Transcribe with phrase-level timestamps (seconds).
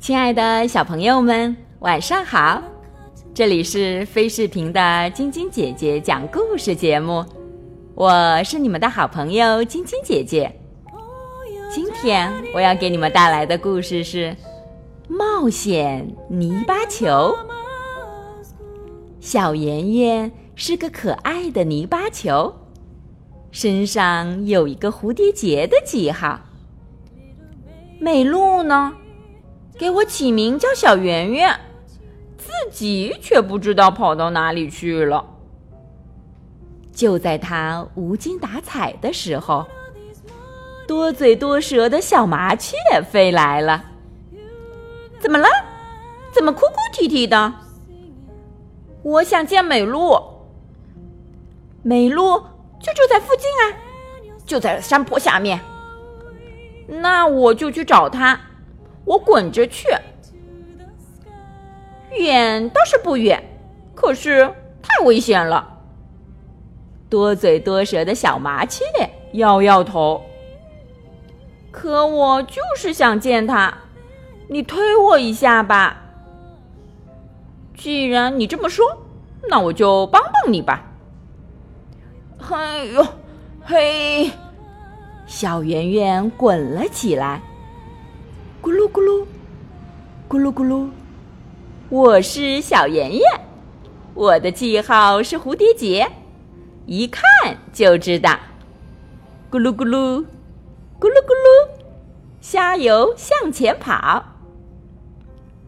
[0.00, 2.62] 亲爱的小朋友们，晚上好！
[3.34, 7.24] 这里是飞视频的晶晶姐姐讲故事节目，
[7.94, 10.50] 我是你们的好朋友晶晶姐姐。
[11.70, 14.30] 今天我要给你们带来的故事是
[15.08, 17.06] 《冒险泥巴球》。
[19.20, 22.54] 小圆圆是个可爱的泥巴球，
[23.50, 26.40] 身上有一个蝴蝶结的记号。
[28.00, 28.94] 美露呢？
[29.78, 31.58] 给我起名叫小圆圆，
[32.36, 35.24] 自己却不知道跑到哪里去了。
[36.92, 39.64] 就在他无精打采的时候，
[40.88, 42.76] 多嘴多舌的小麻雀
[43.08, 43.84] 飞来了。
[45.20, 45.46] 怎么了？
[46.32, 47.54] 怎么哭哭啼啼的？
[49.04, 50.20] 我想见美露。
[51.84, 52.36] 美露
[52.80, 53.78] 就住在附近啊，
[54.44, 55.60] 就在山坡下面。
[56.88, 58.40] 那我就去找她。
[59.08, 59.88] 我滚着去，
[62.10, 63.42] 远倒是不远，
[63.94, 64.44] 可是
[64.82, 65.78] 太危险了。
[67.08, 68.84] 多嘴多舌的小麻雀
[69.32, 70.22] 摇摇头。
[71.70, 73.72] 可我就是想见他，
[74.46, 76.02] 你推我一下吧。
[77.74, 78.84] 既然你这么说，
[79.48, 80.84] 那我就帮帮你吧。
[82.50, 83.06] 哎呦，
[83.64, 84.30] 嘿！
[85.26, 87.40] 小圆圆滚了起来。
[88.60, 89.24] 咕噜咕噜，
[90.28, 90.88] 咕噜咕噜，
[91.88, 93.20] 我是小圆圆，
[94.14, 96.10] 我的记号是蝴蝶结，
[96.84, 97.22] 一看
[97.72, 98.36] 就知道。
[99.48, 100.24] 咕噜咕噜，
[100.98, 101.68] 咕噜咕噜，
[102.40, 104.24] 加油向前跑。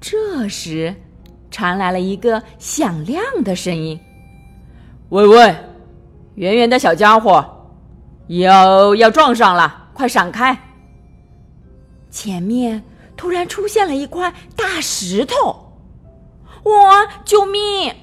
[0.00, 0.92] 这时，
[1.52, 3.98] 传来了一个响亮的声音
[5.10, 5.54] ：“喂喂，
[6.34, 7.44] 圆圆的小家伙，
[8.26, 10.58] 要要撞上了，快闪开！”
[12.12, 12.84] 前面
[13.16, 15.72] 突然出现了一块大石头，
[16.62, 17.94] 我救命！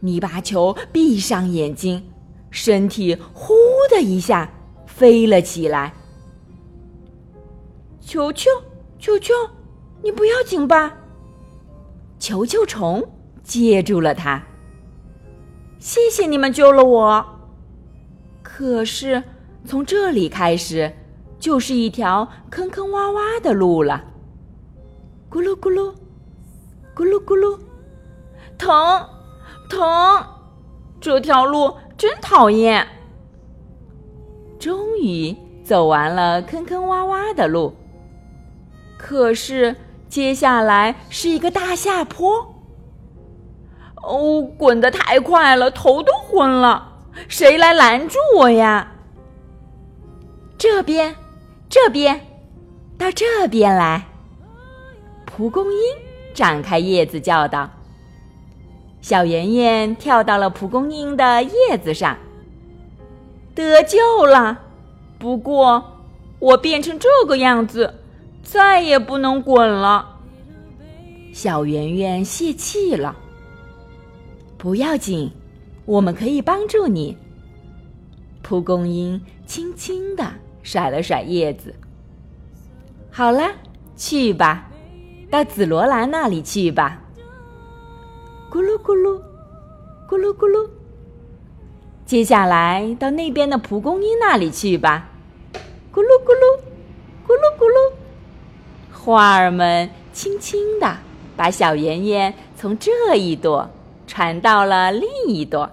[0.00, 2.10] 泥巴球闭上眼睛，
[2.50, 3.54] 身体呼
[3.88, 4.52] 的一下
[4.86, 5.94] 飞了起来。
[8.00, 8.50] 球球，
[8.98, 9.32] 球球，
[10.02, 10.96] 你不要紧吧？
[12.18, 13.08] 球球虫
[13.44, 14.42] 接住了它。
[15.78, 17.24] 谢谢你们救了我。
[18.42, 19.22] 可是
[19.64, 20.92] 从这里开始。
[21.40, 24.04] 就是一条坑坑洼洼的路了，
[25.30, 25.92] 咕噜咕噜，
[26.94, 27.58] 咕噜咕噜，
[28.58, 29.02] 疼，
[29.70, 30.22] 疼！
[31.00, 32.86] 这条路真讨厌。
[34.58, 35.34] 终于
[35.64, 37.74] 走完了坑坑洼洼的路，
[38.98, 39.74] 可是
[40.10, 42.54] 接下来是一个大下坡。
[44.02, 46.86] 哦，滚得太快了，头都昏了。
[47.28, 48.92] 谁来拦住我呀？
[50.58, 51.16] 这边。
[51.70, 52.20] 这边，
[52.98, 54.04] 到这边来。
[55.24, 55.78] 蒲公英
[56.34, 57.70] 展开叶子叫道
[59.00, 62.18] ：“小圆圆跳到了蒲公英的叶子上，
[63.54, 64.60] 得救了。
[65.16, 65.80] 不过，
[66.40, 67.94] 我变成这个样子，
[68.42, 70.18] 再也不能滚了。”
[71.32, 73.16] 小圆圆泄气了。
[74.58, 75.30] 不要紧，
[75.84, 77.16] 我们可以帮助你。
[78.42, 80.28] 蒲公英轻轻的。
[80.62, 81.74] 甩了甩叶子。
[83.10, 83.50] 好了，
[83.96, 84.68] 去吧，
[85.30, 87.02] 到紫罗兰那里去吧。
[88.50, 89.20] 咕噜咕噜，
[90.08, 90.68] 咕噜咕噜。
[92.04, 95.08] 接下来到那边的蒲公英那里去吧。
[95.92, 96.60] 咕噜咕噜，
[97.26, 97.92] 咕噜咕噜。
[98.92, 100.96] 花儿们轻轻地
[101.36, 103.70] 把小圆圆从这一朵
[104.06, 105.70] 传到了另一朵，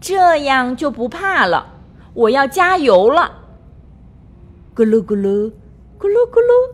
[0.00, 1.74] 这样就不怕了。
[2.14, 3.37] 我要加油了。
[4.78, 5.50] 咕噜咕噜，
[5.98, 6.70] 咕噜咕噜，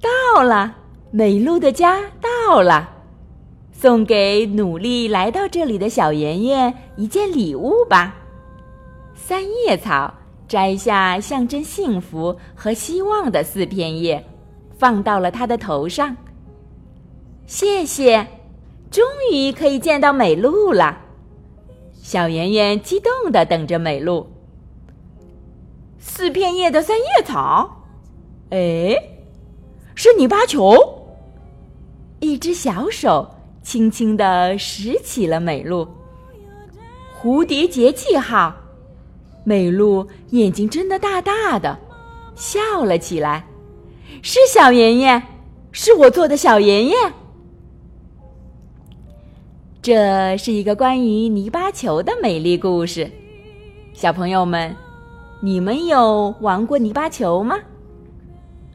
[0.00, 0.74] 到了，
[1.10, 2.88] 美露的家到了，
[3.70, 8.16] 送给努力来到这里的小圆圆一件礼物吧。
[9.14, 10.14] 三叶草
[10.48, 14.24] 摘下象征幸福和希望的四片叶，
[14.78, 16.16] 放到了他的头上。
[17.44, 18.26] 谢谢，
[18.90, 20.98] 终于可以见到美露了。
[21.92, 24.26] 小圆圆激动的等着美露。
[26.02, 27.84] 四片叶的三叶草，
[28.48, 28.96] 哎，
[29.94, 30.74] 是泥巴球。
[32.20, 33.28] 一只小手
[33.62, 35.86] 轻轻地拾起了美露。
[37.14, 38.54] 蝴蝶结记号，
[39.44, 41.78] 美露眼睛睁得大大的，
[42.34, 43.46] 笑了起来。
[44.22, 45.22] 是小妍妍，
[45.70, 47.12] 是我做的小妍妍。
[49.82, 53.10] 这是一个关于泥巴球的美丽故事，
[53.92, 54.74] 小朋友们。
[55.42, 57.56] 你们有玩过泥巴球吗？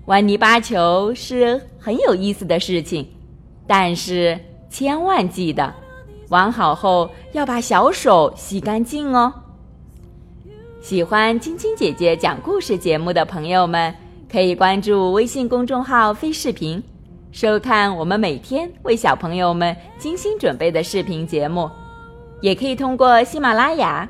[0.06, 3.08] 玩泥巴球是很有意思的事情，
[3.68, 5.72] 但是千万记得，
[6.30, 9.32] 玩好后要把小手洗干净哦。
[10.82, 13.94] 喜欢晶晶姐姐讲故事节目的朋友们，
[14.32, 16.82] 可以关注微信公众号“飞视频”，
[17.32, 21.70] 收看我们每天为小朋友们精心准备的视频节目，
[22.42, 24.10] 也可以通过喜马拉雅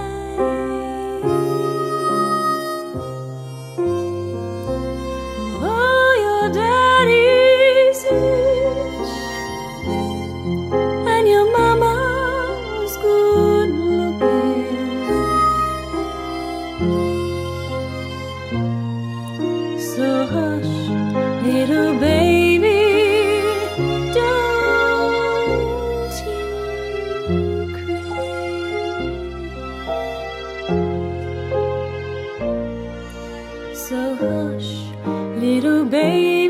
[35.85, 36.40] baby.